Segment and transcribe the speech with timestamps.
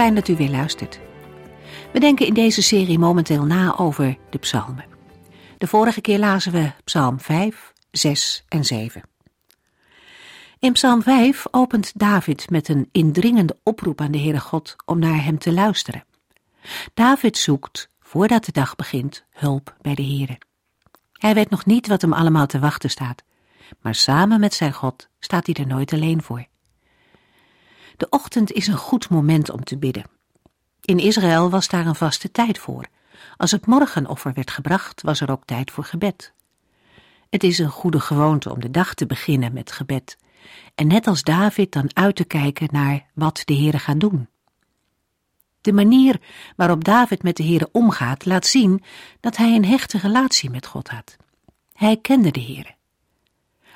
[0.00, 1.00] Fijn dat u weer luistert.
[1.92, 4.84] We denken in deze serie momenteel na over de psalmen.
[5.58, 9.02] De vorige keer lazen we psalm 5, 6 en 7.
[10.58, 15.24] In psalm 5 opent David met een indringende oproep aan de Heere God om naar
[15.24, 16.04] hem te luisteren.
[16.94, 20.38] David zoekt, voordat de dag begint, hulp bij de Heere.
[21.12, 23.22] Hij weet nog niet wat hem allemaal te wachten staat,
[23.80, 26.48] maar samen met zijn God staat hij er nooit alleen voor.
[28.00, 30.04] De ochtend is een goed moment om te bidden.
[30.80, 32.86] In Israël was daar een vaste tijd voor.
[33.36, 36.32] Als het morgenoffer werd gebracht, was er ook tijd voor gebed.
[37.30, 40.16] Het is een goede gewoonte om de dag te beginnen met gebed
[40.74, 44.28] en net als David dan uit te kijken naar wat de Heere gaat doen.
[45.60, 46.20] De manier
[46.56, 48.82] waarop David met de Heere omgaat laat zien
[49.20, 51.16] dat hij een hechte relatie met God had.
[51.72, 52.78] Hij kende de Heere.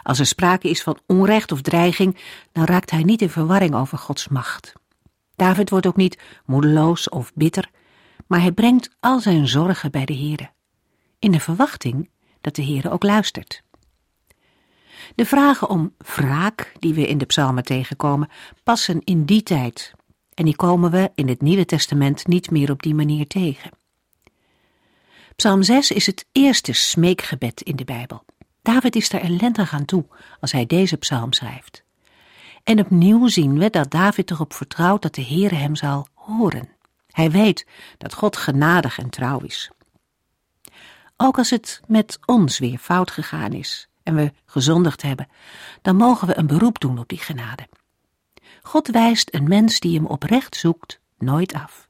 [0.05, 2.17] Als er sprake is van onrecht of dreiging,
[2.53, 4.73] dan raakt hij niet in verwarring over Gods macht.
[5.37, 7.71] David wordt ook niet moedeloos of bitter,
[8.27, 10.51] maar hij brengt al zijn zorgen bij de Heere,
[11.19, 12.11] in de verwachting
[12.41, 13.63] dat de Heere ook luistert.
[15.15, 18.29] De vragen om wraak die we in de psalmen tegenkomen,
[18.63, 19.93] passen in die tijd,
[20.35, 23.71] en die komen we in het Nieuwe Testament niet meer op die manier tegen.
[25.37, 28.25] Psalm 6 is het eerste smeekgebed in de Bijbel.
[28.65, 30.05] David is er ellendig aan toe
[30.41, 31.85] als hij deze psalm schrijft.
[32.63, 36.69] En opnieuw zien we dat David erop vertrouwt dat de Heere hem zal horen.
[37.11, 37.67] Hij weet
[37.99, 39.71] dat God genadig en trouw is.
[41.17, 45.29] Ook als het met ons weer fout gegaan is en we gezondigd hebben,
[45.83, 47.69] dan mogen we een beroep doen op die genade.
[48.63, 51.89] God wijst een mens die hem oprecht zoekt nooit af.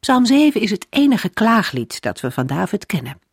[0.00, 3.24] Psalm 7 is het enige klaaglied dat we van David kennen.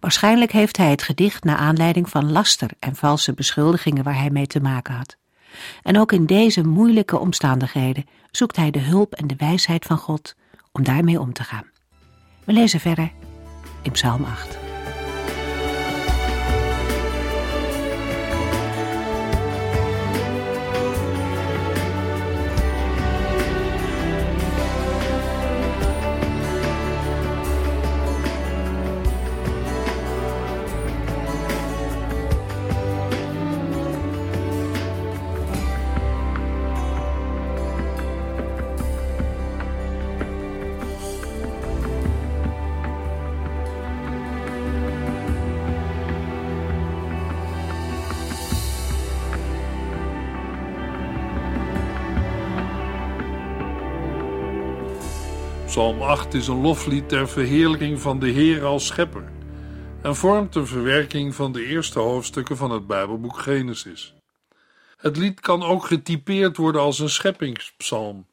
[0.00, 4.46] Waarschijnlijk heeft hij het gedicht naar aanleiding van laster en valse beschuldigingen waar hij mee
[4.46, 5.16] te maken had.
[5.82, 10.34] En ook in deze moeilijke omstandigheden zoekt hij de hulp en de wijsheid van God
[10.72, 11.70] om daarmee om te gaan.
[12.44, 13.12] We lezen verder
[13.82, 14.59] in Psalm 8.
[55.80, 59.24] Psalm 8 is een loflied ter verheerlijking van de Heer als schepper
[60.02, 64.14] en vormt een verwerking van de eerste hoofdstukken van het Bijbelboek Genesis.
[64.96, 68.26] Het lied kan ook getypeerd worden als een scheppingspsalm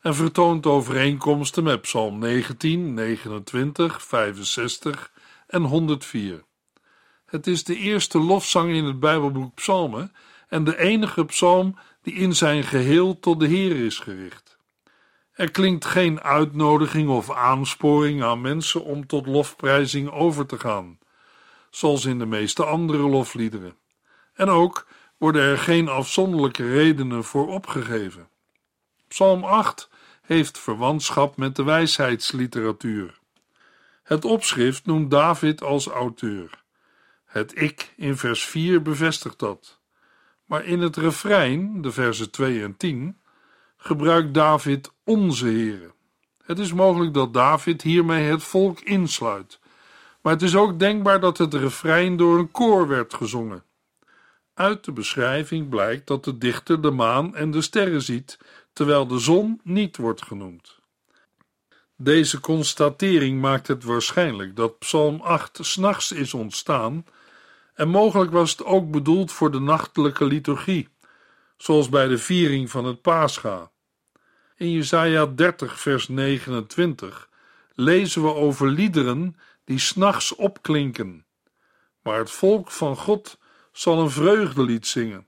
[0.00, 5.12] en vertoont overeenkomsten met Psalm 19, 29, 65
[5.46, 6.44] en 104.
[7.26, 10.12] Het is de eerste lofzang in het Bijbelboek Psalmen
[10.48, 14.43] en de enige psalm die in zijn geheel tot de Heer is gericht.
[15.34, 20.98] Er klinkt geen uitnodiging of aansporing aan mensen om tot lofprijzing over te gaan,
[21.70, 23.76] zoals in de meeste andere lofliederen.
[24.34, 24.86] En ook
[25.18, 28.28] worden er geen afzonderlijke redenen voor opgegeven.
[29.08, 29.88] Psalm 8
[30.22, 33.18] heeft verwantschap met de wijsheidsliteratuur.
[34.02, 36.62] Het opschrift noemt David als auteur.
[37.24, 39.80] Het ik in vers 4 bevestigt dat.
[40.44, 43.18] Maar in het refrein, de versen 2 en 10,
[43.86, 45.92] gebruikt David onze Heere.
[46.44, 49.60] Het is mogelijk dat David hiermee het volk insluit,
[50.22, 53.64] maar het is ook denkbaar dat het refrein door een koor werd gezongen.
[54.54, 58.38] Uit de beschrijving blijkt dat de dichter de maan en de sterren ziet,
[58.72, 60.78] terwijl de zon niet wordt genoemd.
[61.96, 67.04] Deze constatering maakt het waarschijnlijk dat Psalm 8 s'nachts is ontstaan,
[67.74, 70.88] en mogelijk was het ook bedoeld voor de nachtelijke liturgie,
[71.56, 73.72] zoals bij de viering van het Pascha.
[74.56, 77.28] In Jesaja 30 vers 29
[77.72, 81.26] lezen we over liederen die s'nachts opklinken.
[82.02, 83.38] Maar het volk van God
[83.72, 85.26] zal een vreugdelied zingen.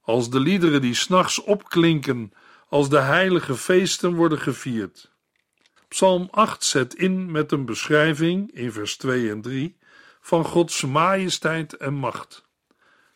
[0.00, 2.32] Als de liederen die s'nachts opklinken
[2.68, 5.12] als de heilige feesten worden gevierd.
[5.88, 9.76] Psalm 8 zet in met een beschrijving in vers 2 en 3
[10.20, 12.48] van Gods majesteit en macht.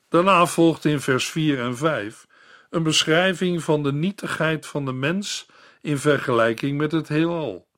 [0.08, 2.26] Daarna volgt in vers 4 en 5
[2.70, 5.46] een beschrijving van de nietigheid van de mens
[5.80, 7.68] in vergelijking met het heelal.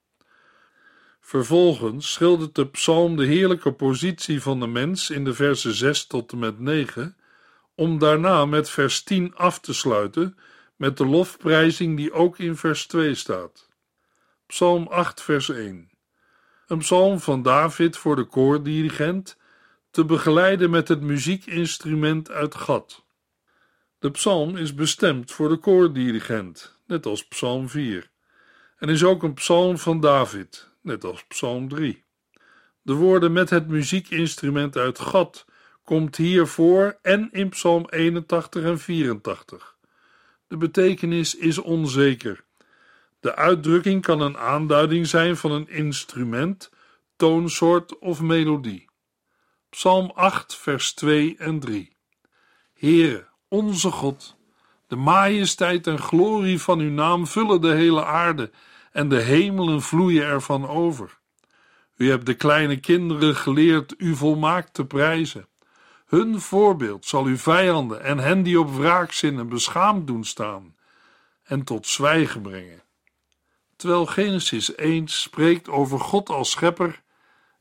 [1.21, 6.33] Vervolgens schildert de psalm de heerlijke positie van de mens in de versen 6 tot
[6.33, 7.17] en met 9,
[7.75, 10.39] om daarna met vers 10 af te sluiten
[10.77, 13.69] met de lofprijzing die ook in vers 2 staat.
[14.47, 15.91] Psalm 8, vers 1.
[16.67, 19.37] Een psalm van David voor de koordirigent,
[19.91, 23.05] te begeleiden met het muziekinstrument uit Gad.
[24.03, 28.11] De psalm is bestemd voor de koordirigent, net als psalm 4,
[28.77, 32.05] en is ook een psalm van David, net als psalm 3.
[32.83, 35.45] De woorden met het muziekinstrument uit Gad
[35.85, 39.77] komt hier voor en in psalm 81 en 84.
[40.49, 42.45] De betekenis is onzeker.
[43.21, 46.71] De uitdrukking kan een aanduiding zijn van een instrument,
[47.17, 48.89] toonsoort of melodie.
[49.69, 51.97] Psalm 8, vers 2 en 3.
[52.75, 54.37] Heere, onze God,
[54.87, 58.51] de majesteit en glorie van uw naam vullen de hele aarde
[58.93, 61.19] en de hemelen vloeien ervan over.
[61.97, 65.47] U hebt de kleine kinderen geleerd u volmaakt te prijzen.
[66.07, 70.75] Hun voorbeeld zal uw vijanden en hen die op wraak zinnen beschaamd doen staan
[71.43, 72.83] en tot zwijgen brengen.
[73.77, 77.03] Terwijl Genesis 1 spreekt over God als schepper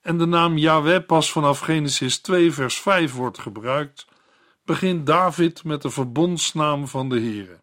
[0.02, 4.10] en de naam Yahweh pas vanaf Genesis 2 vers 5 wordt gebruikt,
[4.72, 7.60] begint David met de verbondsnaam van de Heere.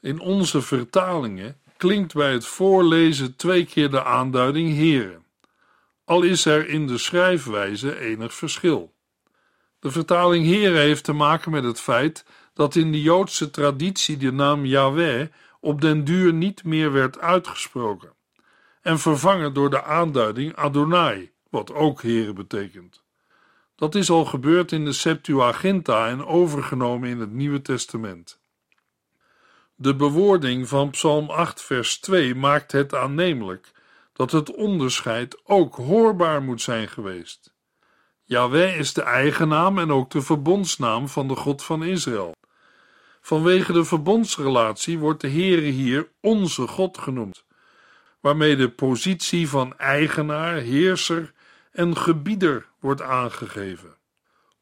[0.00, 5.20] In onze vertalingen klinkt bij het voorlezen twee keer de aanduiding Heere,
[6.04, 8.92] al is er in de schrijfwijze enig verschil.
[9.78, 12.24] De vertaling Heere heeft te maken met het feit
[12.54, 15.26] dat in de Joodse traditie de naam Yahweh
[15.60, 18.12] op den duur niet meer werd uitgesproken
[18.82, 23.01] en vervangen door de aanduiding Adonai, wat ook Heere betekent.
[23.82, 28.40] Dat is al gebeurd in de Septuaginta en overgenomen in het Nieuwe Testament.
[29.74, 33.72] De bewoording van Psalm 8, vers 2 maakt het aannemelijk
[34.12, 37.54] dat het onderscheid ook hoorbaar moet zijn geweest.
[38.24, 42.34] Yahweh is de eigenaam en ook de verbondsnaam van de God van Israël.
[43.20, 47.44] Vanwege de verbondsrelatie wordt de Heere hier onze God genoemd,
[48.20, 51.32] waarmee de positie van eigenaar, heerser
[51.72, 53.96] en gebieder wordt aangegeven.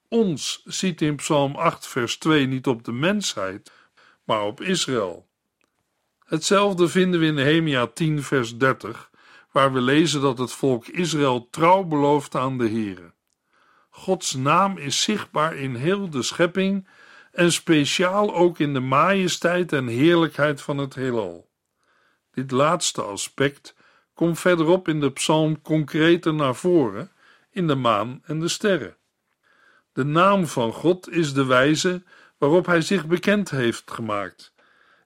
[0.09, 3.73] Ons ziet in Psalm 8, vers 2 niet op de mensheid,
[4.25, 5.29] maar op Israël.
[6.25, 9.11] Hetzelfde vinden we in Nehemia 10, vers 30,
[9.51, 13.13] waar we lezen dat het volk Israël trouw belooft aan de Heere.
[13.91, 16.89] Gods naam is zichtbaar in heel de schepping
[17.33, 21.51] en speciaal ook in de majesteit en heerlijkheid van het heelal.
[22.31, 23.75] Dit laatste aspect
[24.21, 27.11] komt verderop in de psalm concreter naar voren
[27.51, 28.97] in de maan en de sterren.
[29.93, 32.03] De naam van God is de wijze
[32.39, 34.55] waarop hij zich bekend heeft gemaakt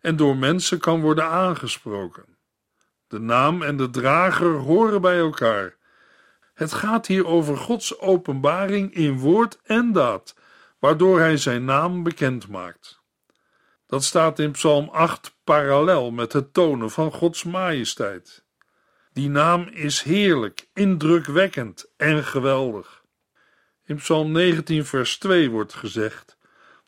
[0.00, 2.24] en door mensen kan worden aangesproken.
[3.06, 5.76] De naam en de drager horen bij elkaar.
[6.54, 10.36] Het gaat hier over Gods openbaring in woord en daad,
[10.78, 13.00] waardoor hij zijn naam bekend maakt.
[13.86, 18.43] Dat staat in Psalm 8 parallel met het tonen van Gods majesteit.
[19.14, 23.02] Die naam is heerlijk, indrukwekkend en geweldig.
[23.84, 26.36] In Psalm 19, vers 2 wordt gezegd: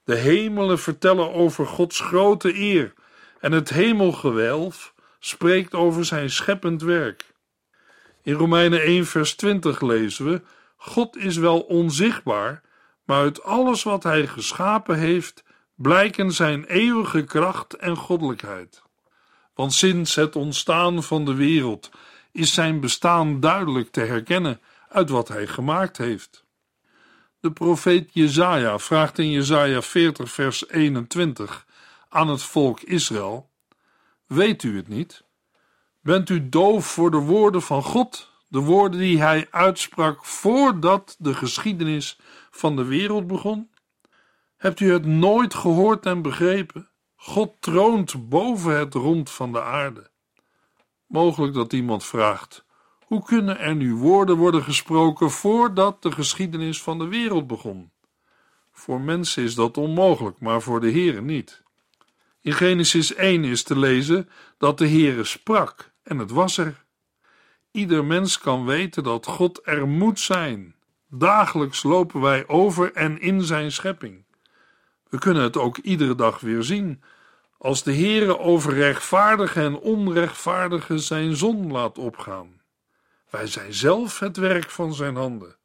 [0.05, 2.93] De hemelen vertellen over Gods grote eer,
[3.41, 7.35] en het hemelgewelf spreekt over zijn scheppend werk.
[8.23, 10.43] In Romeinen 1, vers 20 lezen we:
[10.77, 12.63] God is wel onzichtbaar,
[13.05, 18.83] maar uit alles wat hij geschapen heeft, blijken zijn eeuwige kracht en goddelijkheid.
[19.55, 21.91] Want sinds het ontstaan van de wereld
[22.37, 26.45] is zijn bestaan duidelijk te herkennen uit wat hij gemaakt heeft.
[27.41, 31.67] De profeet Jezaja vraagt in Jezaja 40 vers 21
[32.09, 33.51] aan het volk Israël:
[34.27, 35.25] Weet u het niet?
[36.01, 41.35] Bent u doof voor de woorden van God, de woorden die hij uitsprak voordat de
[41.35, 42.19] geschiedenis
[42.51, 43.71] van de wereld begon?
[44.57, 46.89] Hebt u het nooit gehoord en begrepen?
[47.17, 50.11] God troont boven het rond van de aarde.
[51.07, 52.65] Mogelijk dat iemand vraagt:
[53.07, 57.91] hoe kunnen er nu woorden worden gesproken voordat de geschiedenis van de wereld begon?
[58.73, 61.63] Voor mensen is dat onmogelijk, maar voor de Heere niet.
[62.41, 66.85] In Genesis 1 is te lezen dat de Heere sprak en het was er.
[67.71, 70.75] Ieder mens kan weten dat God er moet zijn.
[71.09, 74.25] Dagelijks lopen wij over en in zijn schepping.
[75.09, 77.03] We kunnen het ook iedere dag weer zien
[77.59, 82.61] als de Heere over rechtvaardigen en onrechtvaardigen zijn zon laat opgaan.
[83.31, 85.57] Wij zijn zelf het werk van zijn handen.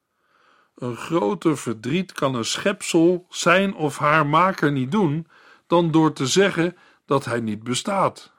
[0.76, 5.28] Een groter verdriet kan een schepsel zijn of haar maker niet doen,
[5.68, 8.32] dan door te zeggen dat hij niet bestaat.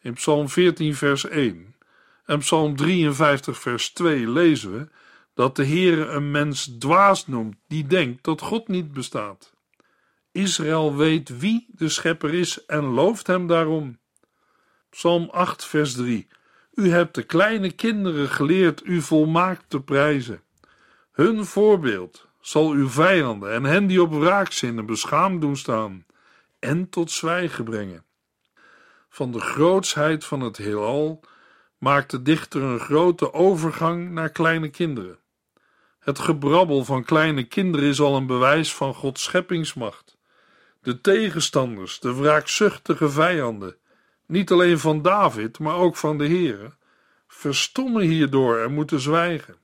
[0.00, 1.76] In Psalm 14, vers 1
[2.24, 4.88] en Psalm 53, vers 2 lezen we
[5.34, 9.52] dat de Heere een mens dwaas noemt die denkt dat God niet bestaat.
[10.38, 13.98] Israël weet wie de schepper is en looft hem daarom.
[14.90, 16.26] Psalm 8, vers 3.
[16.74, 20.42] U hebt de kleine kinderen geleerd u volmaakt te prijzen.
[21.12, 26.06] Hun voorbeeld zal uw vijanden en hen die op wraak zinnen beschaamd doen staan
[26.58, 28.04] en tot zwijgen brengen.
[29.08, 31.20] Van de grootsheid van het heelal
[31.78, 35.18] maakt de dichter een grote overgang naar kleine kinderen.
[35.98, 40.17] Het gebrabbel van kleine kinderen is al een bewijs van Gods scheppingsmacht.
[40.88, 43.76] De tegenstanders, de wraakzuchtige vijanden,
[44.26, 46.76] niet alleen van David, maar ook van de Heere,
[47.26, 49.56] verstommen hierdoor en moeten zwijgen.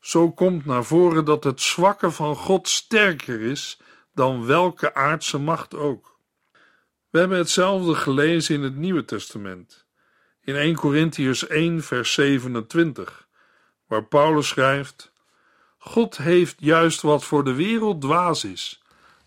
[0.00, 3.80] Zo komt naar voren dat het zwakke van God sterker is
[4.14, 6.18] dan welke aardse macht ook.
[7.10, 9.86] We hebben hetzelfde gelezen in het Nieuwe Testament,
[10.40, 13.28] in 1 Corinthians 1, vers 27,
[13.86, 15.12] waar Paulus schrijft:
[15.78, 18.79] God heeft juist wat voor de wereld dwaas is,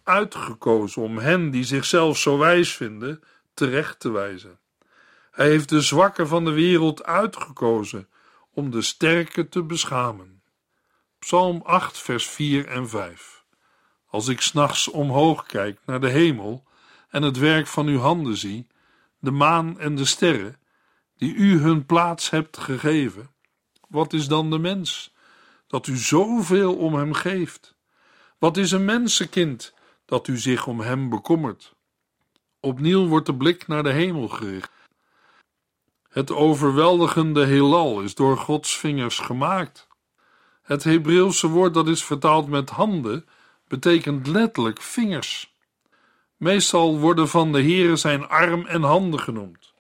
[0.03, 4.59] uitgekozen om hen die zichzelf zo wijs vinden terecht te wijzen.
[5.31, 8.09] Hij heeft de zwakken van de wereld uitgekozen
[8.51, 10.43] om de sterke te beschamen.
[11.19, 13.45] Psalm 8, vers 4 en 5.
[14.07, 16.63] Als ik s'nachts omhoog kijk naar de hemel
[17.09, 18.67] en het werk van uw handen zie,
[19.19, 20.59] de maan en de sterren,
[21.17, 23.31] die u hun plaats hebt gegeven,
[23.89, 25.13] wat is dan de mens,
[25.67, 27.75] dat u zoveel om hem geeft?
[28.39, 29.73] Wat is een mensenkind,
[30.05, 31.75] dat u zich om hem bekommert?
[32.59, 34.71] Opnieuw wordt de blik naar de hemel gericht.
[36.09, 39.87] Het overweldigende heelal is door Gods vingers gemaakt.
[40.61, 43.25] Het Hebreeuwse woord dat is vertaald met handen
[43.67, 45.53] betekent letterlijk vingers.
[46.37, 49.73] Meestal worden van de Heere zijn arm en handen genoemd.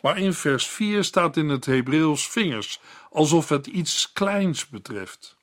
[0.00, 5.36] Maar in vers 4 staat in het Hebreeuws vingers, alsof het iets kleins betreft.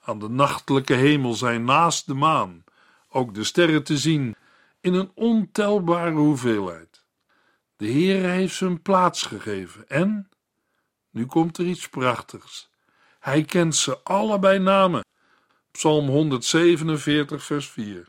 [0.00, 2.64] Aan de nachtelijke hemel zijn naast de maan
[3.08, 4.34] ook de sterren te zien
[4.80, 7.04] in een ontelbare hoeveelheid.
[7.76, 10.28] De Heere heeft ze een plaats gegeven en,
[11.10, 12.70] nu komt er iets prachtigs.
[13.20, 15.04] Hij kent ze allebei namen.
[15.70, 18.06] Psalm 147, vers 4.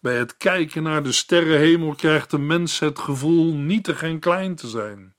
[0.00, 4.68] Bij het kijken naar de sterrenhemel krijgt de mens het gevoel nietig en klein te
[4.68, 5.14] zijn.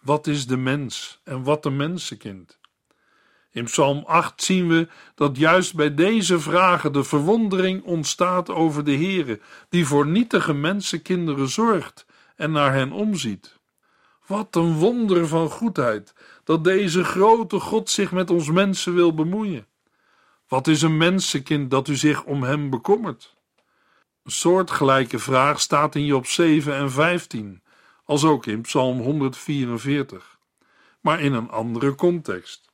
[0.00, 2.58] Wat is de mens en wat een mensenkind?
[3.54, 8.96] In Psalm 8 zien we dat juist bij deze vragen de verwondering ontstaat over de
[8.96, 12.06] Heere, die voor nietige mensenkinderen zorgt
[12.36, 13.58] en naar hen omziet.
[14.26, 19.66] Wat een wonder van goedheid dat deze grote God zich met ons mensen wil bemoeien.
[20.48, 23.36] Wat is een mensenkind dat u zich om hem bekommert?
[24.22, 27.62] Een soortgelijke vraag staat in Job 7 en 15,
[28.04, 30.38] als ook in Psalm 144,
[31.00, 32.72] maar in een andere context.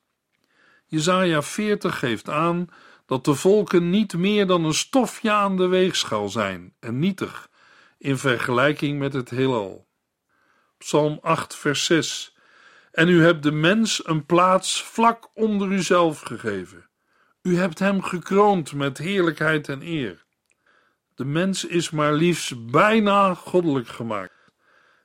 [0.90, 2.68] Jesaja 40 geeft aan
[3.06, 7.48] dat de volken niet meer dan een stofje aan de weegschaal zijn en nietig
[7.98, 9.86] in vergelijking met het heelal.
[10.78, 12.36] Psalm 8, vers 6.
[12.92, 16.88] En u hebt de mens een plaats vlak onder uzelf gegeven.
[17.42, 20.24] U hebt hem gekroond met heerlijkheid en eer.
[21.14, 24.52] De mens is maar liefst bijna goddelijk gemaakt.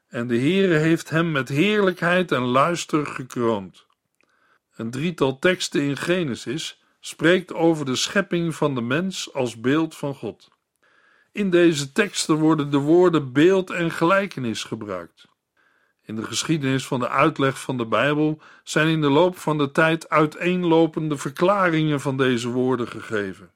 [0.08, 3.85] En de Heere heeft hem met heerlijkheid en luister gekroond.
[4.76, 10.16] Een drietal teksten in Genesis spreekt over de schepping van de mens als beeld van
[10.16, 10.50] God.
[11.32, 15.28] In deze teksten worden de woorden beeld en gelijkenis gebruikt.
[16.02, 19.72] In de geschiedenis van de uitleg van de Bijbel zijn in de loop van de
[19.72, 23.52] tijd uiteenlopende verklaringen van deze woorden gegeven.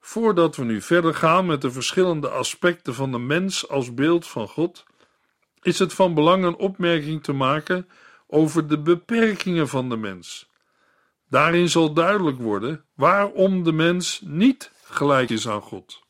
[0.00, 4.48] Voordat we nu verder gaan met de verschillende aspecten van de mens als beeld van
[4.48, 4.84] God,
[5.62, 7.88] is het van belang een opmerking te maken
[8.26, 10.50] over de beperkingen van de mens.
[11.28, 16.02] Daarin zal duidelijk worden waarom de mens niet gelijk is aan God.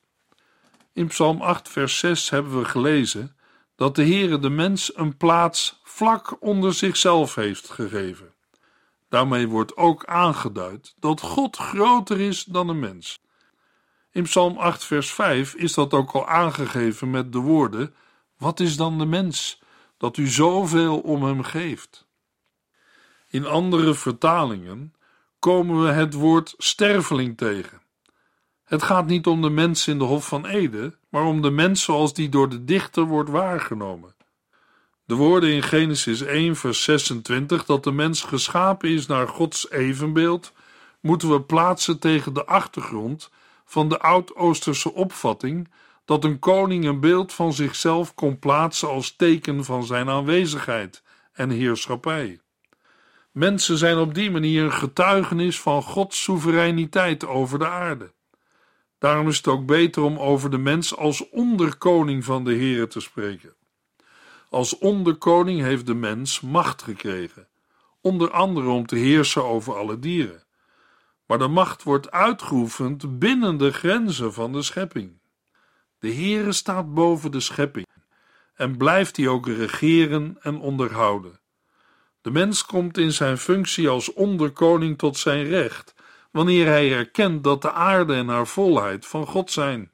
[0.93, 3.37] In Psalm 8, vers 6 hebben we gelezen
[3.77, 8.35] dat de Heere de mens een plaats vlak onder zichzelf heeft gegeven.
[9.09, 13.23] Daarmee wordt ook aangeduid dat God groter is dan een mens.
[14.11, 17.95] In Psalm 8, vers 5 is dat ook al aangegeven met de woorden:
[18.39, 19.63] Wat is dan de mens
[20.05, 22.07] dat u zoveel om hem geeft?
[23.31, 24.95] In andere vertalingen
[25.39, 27.81] komen we het woord sterveling tegen.
[28.65, 31.83] Het gaat niet om de mens in de Hof van Ede, maar om de mens
[31.83, 34.15] zoals die door de dichter wordt waargenomen.
[35.05, 40.53] De woorden in Genesis 1, vers 26 dat de mens geschapen is naar Gods evenbeeld,
[41.01, 43.31] moeten we plaatsen tegen de achtergrond
[43.65, 45.69] van de Oud-Oosterse opvatting
[46.05, 51.51] dat een koning een beeld van zichzelf kon plaatsen als teken van zijn aanwezigheid en
[51.51, 52.41] heerschappij.
[53.33, 58.13] Mensen zijn op die manier een getuigenis van Gods soevereiniteit over de aarde.
[58.99, 63.01] Daarom is het ook beter om over de mens als onderkoning van de Heere te
[63.01, 63.55] spreken.
[64.51, 67.49] Als onderkoning heeft de mens macht gekregen,
[68.01, 70.43] onder andere om te heersen over alle dieren.
[71.27, 75.19] Maar de macht wordt uitgeoefend binnen de grenzen van de schepping.
[76.05, 77.87] De Heere staat boven de schepping
[78.55, 81.41] en blijft die ook regeren en onderhouden.
[82.21, 85.95] De mens komt in zijn functie als onderkoning tot zijn recht
[86.31, 89.93] wanneer hij erkent dat de aarde en haar volheid van God zijn.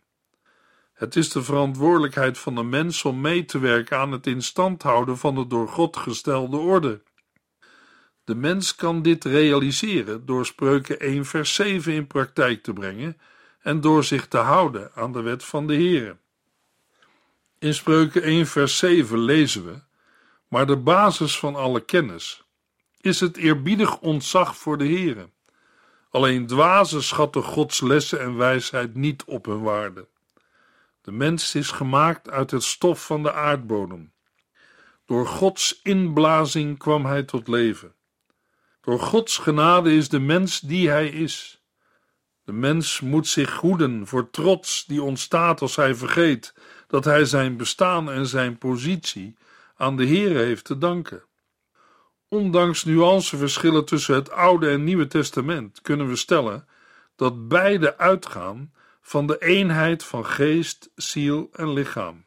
[0.92, 5.18] Het is de verantwoordelijkheid van de mens om mee te werken aan het instand houden
[5.18, 7.02] van de door God gestelde orde.
[8.24, 13.16] De mens kan dit realiseren door Spreuken 1 vers 7 in praktijk te brengen
[13.62, 16.16] en door zich te houden aan de wet van de Heere.
[17.58, 19.80] In Spreuken 1 vers 7 lezen we,
[20.48, 22.44] maar de basis van alle kennis
[23.00, 25.30] is het eerbiedig ontzag voor de Heere.
[26.10, 30.08] Alleen dwazen schatten Gods lessen en wijsheid niet op hun waarde.
[31.02, 34.12] De mens is gemaakt uit het stof van de aardbodem.
[35.06, 37.94] Door Gods inblazing kwam hij tot leven.
[38.80, 41.59] Door Gods genade is de mens die hij is.
[42.50, 46.54] De mens moet zich hoeden voor trots die ontstaat als hij vergeet
[46.86, 49.36] dat hij zijn bestaan en zijn positie
[49.76, 51.22] aan de Heer heeft te danken.
[52.28, 56.68] Ondanks nuanceverschillen tussen het Oude en Nieuwe Testament kunnen we stellen
[57.16, 62.24] dat beide uitgaan van de eenheid van geest, ziel en lichaam.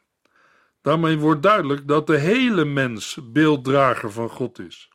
[0.82, 4.88] Daarmee wordt duidelijk dat de hele mens beelddrager van God is.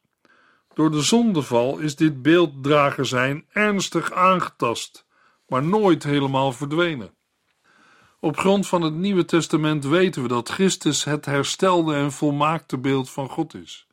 [0.73, 5.08] Door de zondeval is dit beelddrager zijn ernstig aangetast,
[5.49, 7.13] maar nooit helemaal verdwenen.
[8.19, 13.09] Op grond van het Nieuwe Testament weten we dat Christus het herstelde en volmaakte beeld
[13.09, 13.88] van God is.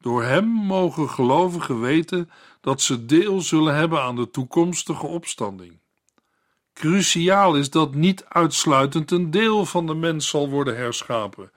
[0.00, 5.78] Door Hem mogen gelovigen weten dat ze deel zullen hebben aan de toekomstige opstanding.
[6.72, 11.50] Cruciaal is dat niet uitsluitend een deel van de mens zal worden herschapen,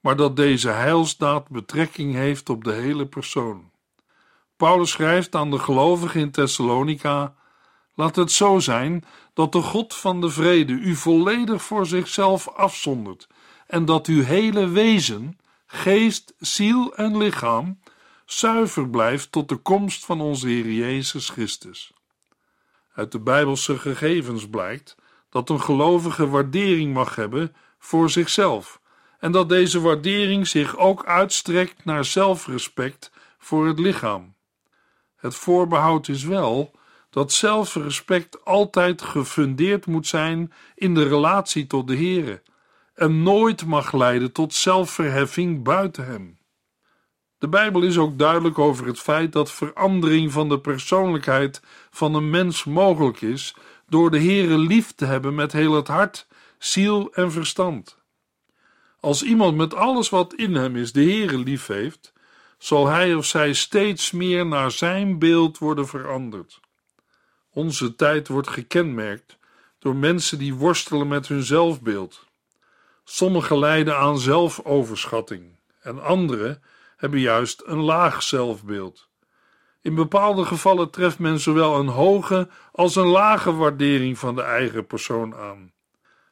[0.00, 3.70] maar dat deze heilsdaad betrekking heeft op de hele persoon.
[4.56, 7.34] Paulus schrijft aan de gelovigen in Thessalonica:
[7.96, 9.04] Laat het zo zijn
[9.34, 13.28] dat de God van de vrede u volledig voor zichzelf afzondert
[13.66, 17.78] en dat uw hele wezen, geest, ziel en lichaam
[18.24, 21.92] zuiver blijft tot de komst van onze Heer Jezus Christus.
[22.94, 24.96] Uit de Bijbelse gegevens blijkt
[25.30, 28.80] dat een gelovige waardering mag hebben voor zichzelf
[29.18, 34.34] en dat deze waardering zich ook uitstrekt naar zelfrespect voor het lichaam.
[35.16, 36.74] Het voorbehoud is wel
[37.16, 42.42] dat zelfrespect altijd gefundeerd moet zijn in de relatie tot de Heere
[42.94, 46.38] en nooit mag leiden tot zelfverheffing buiten hem.
[47.38, 52.30] De Bijbel is ook duidelijk over het feit dat verandering van de persoonlijkheid van een
[52.30, 53.54] mens mogelijk is
[53.88, 56.26] door de Heere lief te hebben met heel het hart,
[56.58, 57.98] ziel en verstand.
[59.00, 62.12] Als iemand met alles wat in hem is de Heere lief heeft,
[62.58, 66.64] zal hij of zij steeds meer naar zijn beeld worden veranderd.
[67.56, 69.38] Onze tijd wordt gekenmerkt
[69.78, 72.26] door mensen die worstelen met hun zelfbeeld.
[73.04, 76.62] Sommigen lijden aan zelfoverschatting en anderen
[76.96, 79.08] hebben juist een laag zelfbeeld.
[79.82, 84.86] In bepaalde gevallen treft men zowel een hoge als een lage waardering van de eigen
[84.86, 85.72] persoon aan.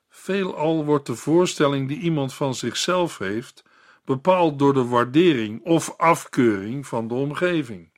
[0.08, 3.62] Veelal wordt de voorstelling die iemand van zichzelf heeft
[4.04, 7.93] bepaald door de waardering of afkeuring van de omgeving.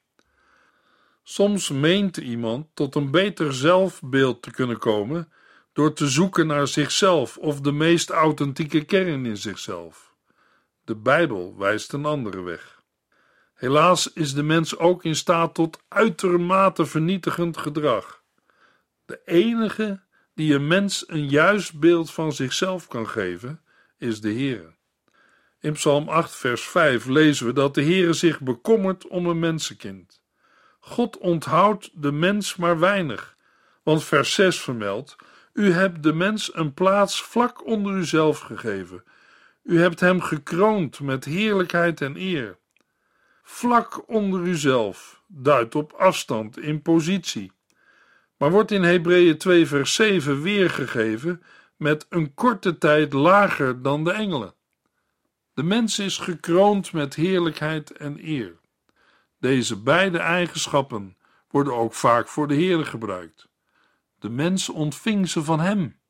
[1.28, 5.32] Soms meent iemand tot een beter zelfbeeld te kunnen komen
[5.72, 10.14] door te zoeken naar zichzelf of de meest authentieke kern in zichzelf.
[10.84, 12.82] De Bijbel wijst een andere weg.
[13.54, 18.22] Helaas is de mens ook in staat tot uitermate vernietigend gedrag.
[19.04, 20.00] De enige
[20.34, 23.60] die een mens een juist beeld van zichzelf kan geven,
[23.98, 24.76] is de Heer.
[25.60, 30.24] In Psalm 8, vers 5 lezen we dat de Heere zich bekommert om een mensenkind.
[30.88, 33.37] God onthoudt de mens maar weinig,
[33.83, 35.16] want vers 6 vermeldt:
[35.53, 39.05] U hebt de mens een plaats vlak onder uzelf gegeven.
[39.62, 42.59] U hebt hem gekroond met heerlijkheid en eer.
[43.42, 47.53] Vlak onder uzelf duidt op afstand in positie,
[48.37, 51.42] maar wordt in Hebreeën 2 vers 7 weergegeven
[51.77, 54.55] met een korte tijd lager dan de engelen.
[55.55, 58.64] De mens is gekroond met heerlijkheid en eer.
[59.46, 61.16] Deze beide eigenschappen
[61.50, 63.48] worden ook vaak voor de Heer gebruikt.
[64.18, 66.00] De mens ontving ze van hem.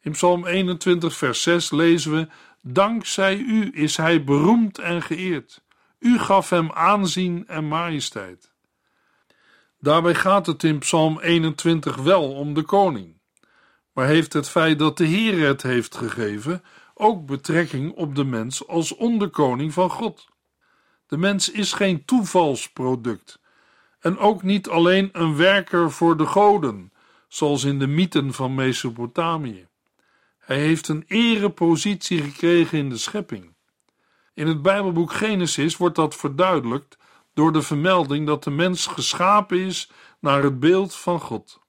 [0.00, 2.28] In Psalm 21, vers 6 lezen we:
[2.62, 5.62] Dankzij u is hij beroemd en geëerd.
[5.98, 8.52] U gaf hem aanzien en majesteit.
[9.78, 13.20] Daarbij gaat het in Psalm 21 wel om de koning.
[13.92, 16.62] Maar heeft het feit dat de Heer het heeft gegeven
[16.94, 20.34] ook betrekking op de mens als onderkoning van God?
[21.06, 23.38] De mens is geen toevalsproduct
[24.00, 26.92] en ook niet alleen een werker voor de goden,
[27.28, 29.66] zoals in de mythen van Mesopotamië.
[30.38, 33.54] Hij heeft een erepositie gekregen in de schepping.
[34.34, 36.98] In het Bijbelboek Genesis wordt dat verduidelijkt
[37.34, 39.90] door de vermelding dat de mens geschapen is
[40.20, 41.60] naar het beeld van God.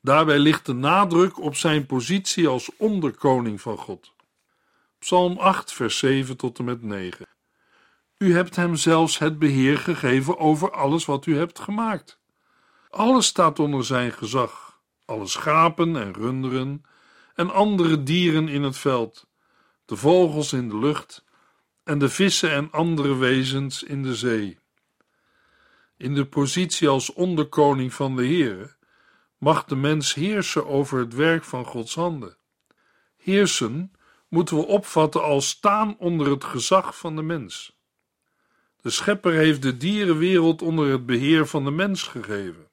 [0.00, 4.12] Daarbij ligt de nadruk op zijn positie als onderkoning van God.
[4.98, 7.26] Psalm 8, vers 7 tot en met 9.
[8.18, 12.20] U hebt hem zelfs het beheer gegeven over alles wat u hebt gemaakt.
[12.90, 16.84] Alles staat onder zijn gezag, alle schapen en runderen
[17.34, 19.26] en andere dieren in het veld,
[19.84, 21.24] de vogels in de lucht
[21.84, 24.58] en de vissen en andere wezens in de zee.
[25.96, 28.76] In de positie als onderkoning van de Heere
[29.38, 32.36] mag de mens heersen over het werk van Gods handen.
[33.16, 33.92] Heersen
[34.28, 37.75] moeten we opvatten als staan onder het gezag van de mens.
[38.86, 42.68] De schepper heeft de dierenwereld onder het beheer van de mens gegeven.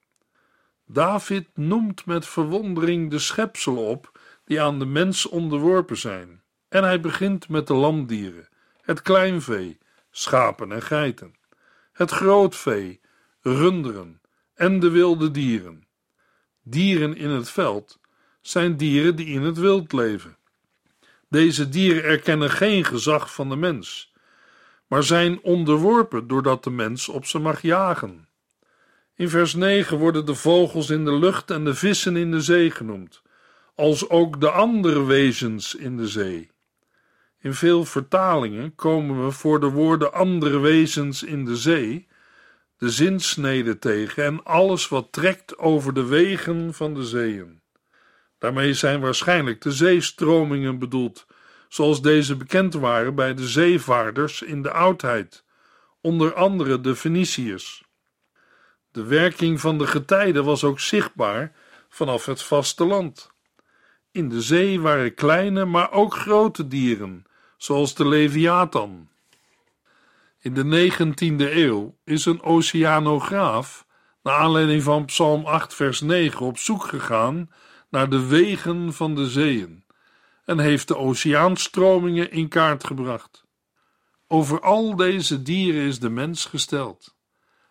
[0.85, 6.43] David noemt met verwondering de schepselen op die aan de mens onderworpen zijn.
[6.69, 8.49] En hij begint met de landdieren,
[8.81, 9.77] het kleinvee,
[10.11, 11.35] schapen en geiten,
[11.93, 12.99] het grootvee,
[13.41, 14.21] runderen
[14.53, 15.87] en de wilde dieren.
[16.63, 17.99] Dieren in het veld
[18.41, 20.37] zijn dieren die in het wild leven.
[21.29, 24.12] Deze dieren erkennen geen gezag van de mens,
[24.93, 28.27] maar zijn onderworpen doordat de mens op ze mag jagen.
[29.15, 32.71] In vers 9 worden de vogels in de lucht en de vissen in de zee
[32.71, 33.21] genoemd,
[33.75, 36.51] als ook de andere wezens in de zee.
[37.39, 42.07] In veel vertalingen komen we voor de woorden andere wezens in de zee
[42.77, 47.61] de zinsnede tegen en alles wat trekt over de wegen van de zeeën.
[48.37, 51.25] Daarmee zijn waarschijnlijk de zeestromingen bedoeld,
[51.73, 55.43] zoals deze bekend waren bij de zeevaarders in de oudheid,
[56.01, 57.83] onder andere de Feniciërs.
[58.91, 61.55] De werking van de getijden was ook zichtbaar
[61.89, 63.31] vanaf het vasteland.
[64.11, 67.25] In de zee waren kleine, maar ook grote dieren,
[67.57, 69.09] zoals de leviathan.
[70.39, 73.85] In de 19e eeuw is een oceanograaf,
[74.23, 77.51] naar aanleiding van Psalm 8, vers 9, op zoek gegaan
[77.89, 79.82] naar de wegen van de zeeën
[80.45, 83.45] en heeft de oceaanstromingen in kaart gebracht.
[84.27, 87.15] Over al deze dieren is de mens gesteld.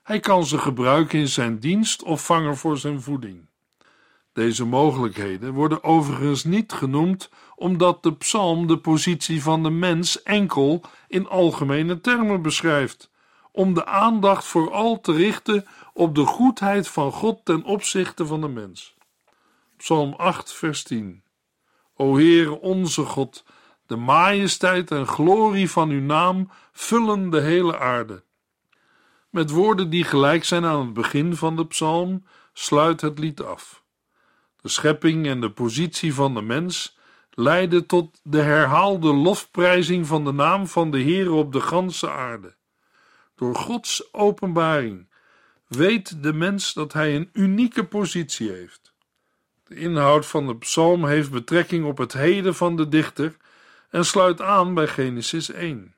[0.03, 3.51] Hij kan ze gebruiken in zijn dienst of vangen voor zijn voeding.
[4.33, 10.83] Deze mogelijkheden worden overigens niet genoemd omdat de psalm de positie van de mens enkel
[11.09, 13.11] in algemene termen beschrijft,
[13.53, 18.49] om de aandacht vooral te richten op de goedheid van God ten opzichte van de
[18.49, 18.95] mens.
[19.77, 21.22] Psalm 8, vers 10.
[22.03, 23.45] O Heer onze God,
[23.87, 28.23] de majesteit en glorie van uw naam vullen de hele aarde.
[29.31, 33.85] Met woorden die gelijk zijn aan het begin van de psalm sluit het lied af.
[34.61, 36.99] De schepping en de positie van de mens
[37.31, 42.57] leiden tot de herhaalde lofprijzing van de naam van de Heer op de ganse aarde.
[43.37, 45.09] Door Gods openbaring
[45.67, 48.82] weet de mens dat hij een unieke positie heeft.
[49.73, 53.37] De inhoud van de psalm heeft betrekking op het heden van de dichter
[53.91, 55.95] en sluit aan bij Genesis 1.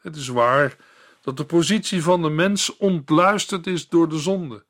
[0.00, 0.76] Het is waar
[1.22, 4.64] dat de positie van de mens ontluisterd is door de zonde,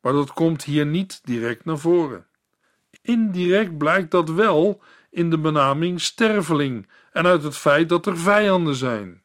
[0.00, 2.26] maar dat komt hier niet direct naar voren.
[3.00, 8.74] Indirect blijkt dat wel in de benaming sterveling en uit het feit dat er vijanden
[8.74, 9.22] zijn.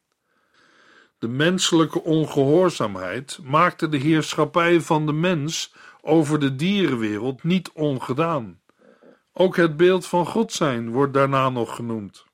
[1.19, 5.73] De menselijke ongehoorzaamheid maakte de heerschappij van de mens
[6.07, 8.59] over de dierenwereld niet ongedaan.
[9.33, 12.25] Ook het beeld van God zijn wordt daarna nog genoemd.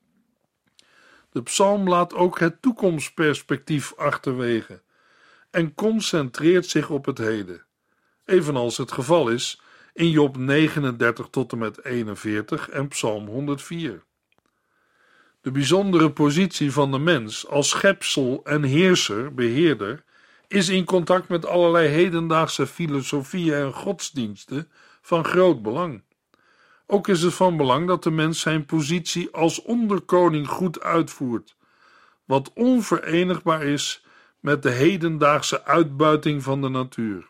[1.31, 4.81] De psalm laat ook het toekomstperspectief achterwege
[5.51, 7.65] en concentreert zich op het heden,
[8.25, 9.62] evenals het geval is
[9.93, 14.03] in Job 39 tot en met 41 en Psalm 104.
[15.41, 20.03] De bijzondere positie van de mens als schepsel en heerser, beheerder,
[20.53, 26.03] is in contact met allerlei hedendaagse filosofieën en godsdiensten van groot belang.
[26.87, 31.55] Ook is het van belang dat de mens zijn positie als onderkoning goed uitvoert,
[32.25, 34.05] wat onverenigbaar is
[34.39, 37.29] met de hedendaagse uitbuiting van de natuur.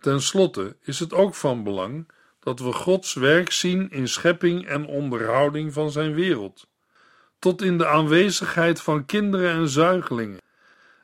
[0.00, 4.86] Ten slotte is het ook van belang dat we Gods werk zien in schepping en
[4.86, 6.66] onderhouding van zijn wereld,
[7.38, 10.44] tot in de aanwezigheid van kinderen en zuigelingen,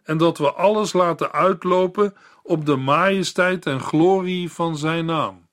[0.05, 5.49] en dat we alles laten uitlopen op de majesteit en glorie van zijn naam.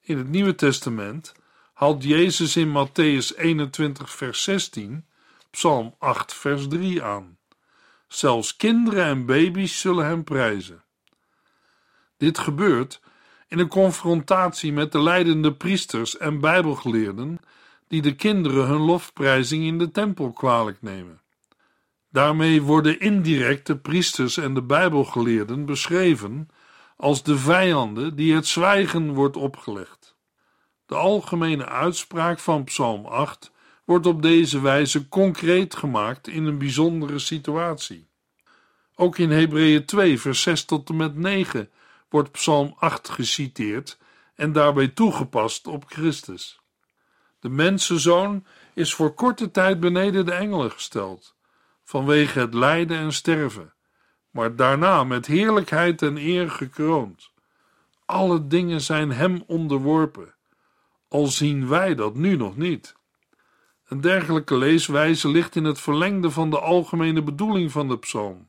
[0.00, 1.34] In het Nieuwe Testament
[1.74, 5.06] haalt Jezus in Matthäus 21, vers 16,
[5.50, 7.38] Psalm 8, vers 3 aan.
[8.08, 10.84] Zelfs kinderen en baby's zullen hem prijzen.
[12.16, 13.00] Dit gebeurt
[13.48, 17.38] in een confrontatie met de leidende priesters en bijbelgeleerden
[17.88, 21.21] die de kinderen hun lofprijzing in de tempel kwalijk nemen.
[22.12, 26.48] Daarmee worden indirect de priesters en de bijbelgeleerden beschreven
[26.96, 30.16] als de vijanden die het zwijgen wordt opgelegd.
[30.86, 33.52] De algemene uitspraak van Psalm 8
[33.84, 38.08] wordt op deze wijze concreet gemaakt in een bijzondere situatie.
[38.94, 41.70] Ook in Hebreeën 2, vers 6 tot en met 9
[42.08, 43.98] wordt Psalm 8 geciteerd
[44.34, 46.60] en daarbij toegepast op Christus.
[47.40, 51.34] De mensenzoon is voor korte tijd beneden de engelen gesteld,
[51.84, 53.74] vanwege het lijden en sterven,
[54.30, 57.30] maar daarna met heerlijkheid en eer gekroond.
[58.06, 60.34] Alle dingen zijn hem onderworpen,
[61.08, 62.96] al zien wij dat nu nog niet.
[63.88, 68.48] Een dergelijke leeswijze ligt in het verlengde van de algemene bedoeling van de psalm,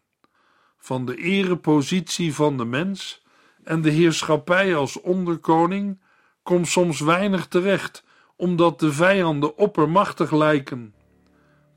[0.77, 3.23] van de erepositie van de mens
[3.63, 6.01] en de heerschappij als onderkoning
[6.43, 8.03] komt soms weinig terecht,
[8.35, 10.93] omdat de vijanden oppermachtig lijken.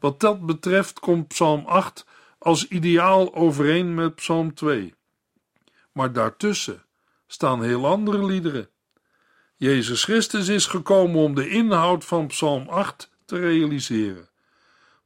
[0.01, 2.07] Wat dat betreft komt Psalm 8
[2.39, 4.95] als ideaal overeen met Psalm 2.
[5.93, 6.85] Maar daartussen
[7.27, 8.69] staan heel andere liederen.
[9.57, 14.29] Jezus Christus is gekomen om de inhoud van Psalm 8 te realiseren.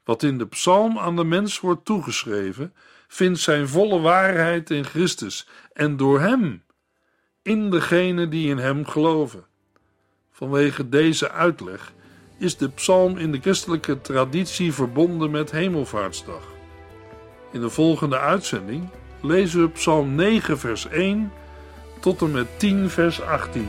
[0.05, 2.75] Wat in de psalm aan de mens wordt toegeschreven,
[3.09, 6.63] vindt zijn volle waarheid in Christus en door hem
[7.43, 9.47] in degene die in hem geloven.
[10.31, 11.93] Vanwege deze uitleg
[12.41, 16.43] is de psalm in de christelijke traditie verbonden met Hemelvaartsdag.
[17.53, 18.89] In de volgende uitzending
[19.21, 21.33] lezen we Psalm 9, vers 1
[22.01, 23.69] tot en met 10, vers 18.